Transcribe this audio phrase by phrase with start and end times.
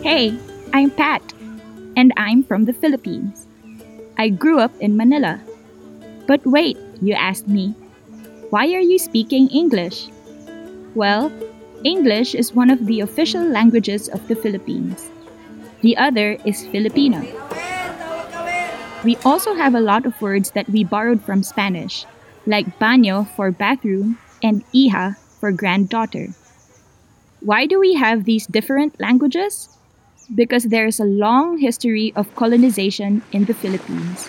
[0.00, 0.32] Hey,
[0.72, 1.20] I'm Pat,
[1.94, 3.46] and I'm from the Philippines.
[4.16, 5.38] I grew up in Manila.
[6.26, 7.74] But wait, you asked me,
[8.48, 10.08] why are you speaking English?
[10.94, 11.30] Well,
[11.84, 15.10] English is one of the official languages of the Philippines.
[15.82, 17.39] The other is Filipino.
[19.02, 22.04] We also have a lot of words that we borrowed from Spanish,
[22.44, 26.34] like baño for bathroom and hija for granddaughter.
[27.40, 29.70] Why do we have these different languages?
[30.34, 34.28] Because there is a long history of colonization in the Philippines.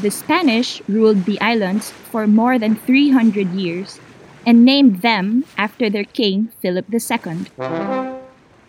[0.00, 4.00] The Spanish ruled the islands for more than 300 years
[4.46, 7.52] and named them after their king, Philip II.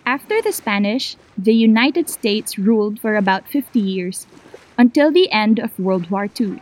[0.06, 4.28] After the Spanish, the United States ruled for about 50 years
[4.78, 6.62] until the end of World War II.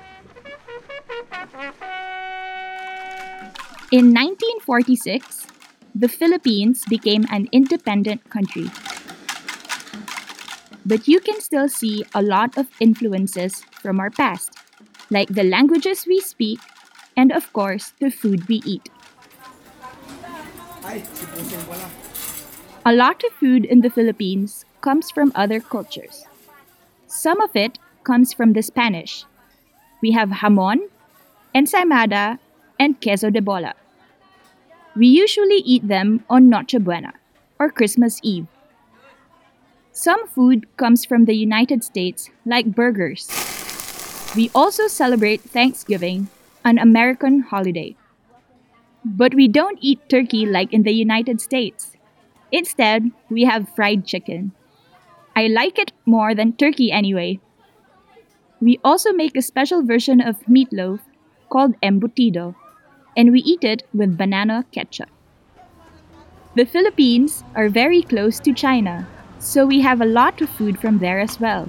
[3.92, 5.47] In 1946,
[5.94, 8.72] the Philippines became an independent country.
[10.86, 14.58] But you can still see a lot of influences from our past,
[15.09, 16.59] like the languages we speak
[17.16, 18.89] and, of course, the food we eat.
[22.86, 26.25] A lot of food in the Philippines comes from other cultures.
[27.08, 29.25] Some of it comes from the Spanish.
[30.01, 30.89] We have jamon,
[31.55, 32.39] ensaimada,
[32.79, 33.73] and queso de bola.
[34.95, 37.13] We usually eat them on Noche Buena,
[37.59, 38.47] or Christmas Eve.
[39.91, 43.29] Some food comes from the United States, like burgers.
[44.35, 46.27] We also celebrate Thanksgiving,
[46.65, 47.95] an American holiday.
[49.05, 51.95] But we don't eat turkey like in the United States.
[52.51, 54.52] Instead, we have fried chicken.
[55.36, 57.39] I like it more than turkey anyway.
[58.63, 61.01] We also make a special version of meatloaf
[61.49, 62.55] called embutido,
[63.17, 65.09] and we eat it with banana ketchup.
[66.55, 69.05] The Philippines are very close to China,
[69.37, 71.67] so we have a lot of food from there as well.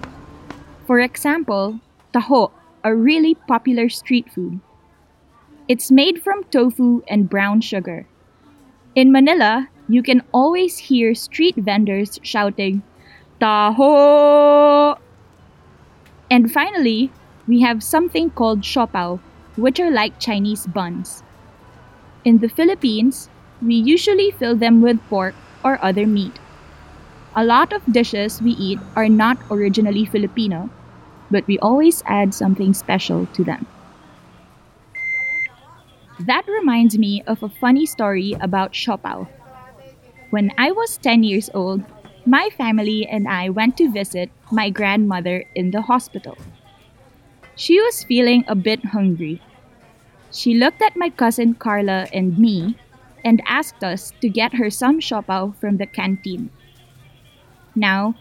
[0.87, 1.81] For example,
[2.13, 2.53] taho,
[2.85, 4.61] a really popular street food.
[5.67, 8.07] It's made from tofu and brown sugar.
[8.95, 12.85] In Manila, you can always hear street vendors shouting,
[13.41, 14.97] Taho!
[16.35, 17.13] And finally,
[17.47, 19.21] we have something called siopao,
[19.55, 21.23] which are like Chinese buns.
[22.25, 23.29] In the Philippines,
[23.63, 26.41] we usually fill them with pork or other meat.
[27.37, 30.71] A lot of dishes we eat are not originally Filipino,
[31.31, 33.69] but we always add something special to them.
[36.19, 39.29] That reminds me of a funny story about siopao.
[40.31, 41.85] When I was 10 years old,
[42.27, 46.37] my family and I went to visit my grandmother in the hospital.
[47.57, 49.41] She was feeling a bit hungry.
[50.33, 52.77] She looked at my cousin Carla and me
[53.25, 56.51] and asked us to get her some siopao from the canteen.
[57.75, 58.15] Now,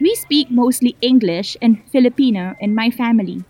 [0.00, 3.44] we speak mostly English and Filipino in my family.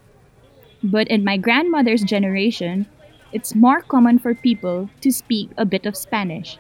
[0.83, 2.87] But in my grandmother's generation,
[3.33, 6.59] it's more common for people to speak a bit of Spanish.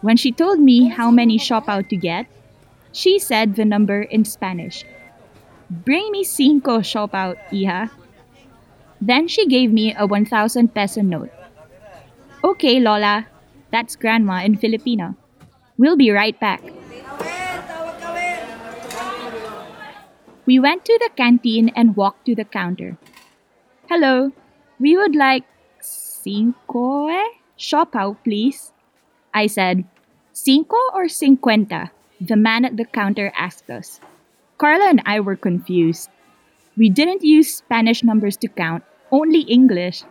[0.00, 2.26] When she told me how many siopao to get,
[2.92, 4.84] she said the number in Spanish.
[5.70, 7.90] Bring me cinco siopao, hija.
[9.00, 11.30] Then she gave me a 1,000 peso note.
[12.42, 13.26] Okay, Lola.
[13.70, 15.14] That's grandma in Filipino.
[15.76, 16.62] We'll be right back.
[20.46, 22.96] We went to the canteen and walked to the counter.
[23.90, 24.32] Hello,
[24.80, 25.44] we would like
[25.80, 27.28] cinco eh?
[27.58, 28.72] siopao, please.
[29.32, 29.84] I said,
[30.32, 31.90] Cinco or cincuenta?
[32.20, 34.00] The man at the counter asked us.
[34.58, 36.10] Carla and I were confused.
[36.76, 40.02] We didn't use Spanish numbers to count, only English.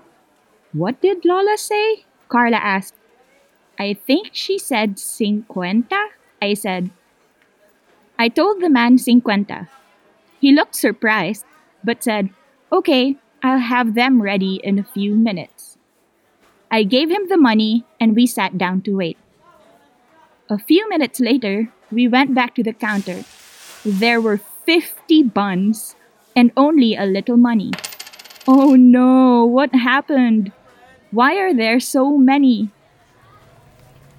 [0.72, 2.06] What did Lola say?
[2.30, 2.96] Carla asked.
[3.78, 6.00] I think she said cincuenta.
[6.42, 6.90] I said.
[8.18, 9.68] I told the man cincuenta.
[10.40, 11.44] He looked surprised,
[11.84, 12.30] but said,
[12.72, 15.67] Okay, I'll have them ready in a few minutes.
[16.70, 19.18] I gave him the money and we sat down to wait.
[20.50, 23.24] A few minutes later, we went back to the counter.
[23.86, 25.96] There were 50 buns
[26.36, 27.72] and only a little money.
[28.48, 30.52] Oh no, what happened?
[31.12, 32.70] Why are there so many?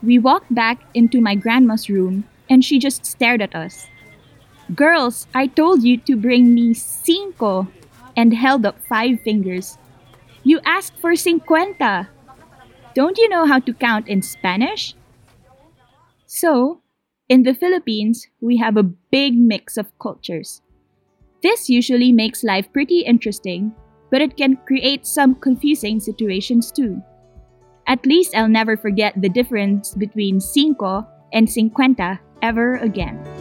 [0.03, 3.89] We walked back into my grandma's room and she just stared at us.
[4.75, 7.69] Girls, I told you to bring me cinco
[8.17, 9.79] and held up five fingers.
[10.45, 12.09] You asked for cincuenta.
[12.99, 14.99] Don't you know how to count in Spanish?
[16.27, 16.83] So,
[17.29, 20.63] in the Philippines, we have a big mix of cultures.
[21.41, 23.71] This usually makes life pretty interesting
[24.11, 27.01] but it can create some confusing situations too.
[27.87, 33.38] At least I'll never forget the difference between cinco and cincuenta ever again.